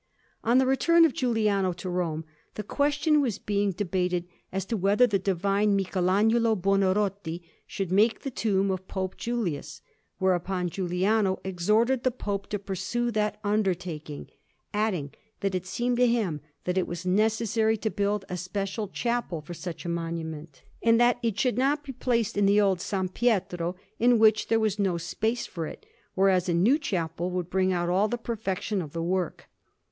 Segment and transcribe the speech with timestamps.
[0.43, 5.05] On the return of Giuliano to Rome, the question was being debated as to whether
[5.05, 9.83] the divine Michelagnolo Buonarroti should make the tomb of Pope Julius;
[10.17, 14.27] whereupon Giuliano exhorted the Pope to pursue that undertaking,
[14.73, 19.39] adding that it seemed to him that it was necessary to build a special chapel
[19.41, 22.91] for such a monument, and that it should not be placed in the old S.
[23.13, 27.71] Pietro, in which there was no space for it, whereas a new chapel would bring
[27.71, 29.47] out all the perfection of the work.